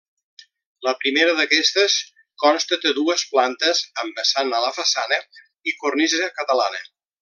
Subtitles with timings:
[0.87, 1.99] La primera d’aquestes,
[2.45, 5.25] consta de dues plantes, amb vessant a la façana
[5.73, 6.87] i cornisa catalana.